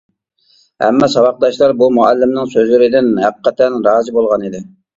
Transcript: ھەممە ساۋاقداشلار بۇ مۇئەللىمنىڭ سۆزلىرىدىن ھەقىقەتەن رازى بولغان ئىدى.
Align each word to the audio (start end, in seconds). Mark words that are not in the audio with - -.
ھەممە 0.83 1.09
ساۋاقداشلار 1.15 1.75
بۇ 1.83 1.91
مۇئەللىمنىڭ 1.99 2.51
سۆزلىرىدىن 2.55 3.15
ھەقىقەتەن 3.27 3.81
رازى 3.93 4.19
بولغان 4.21 4.51
ئىدى. 4.53 4.67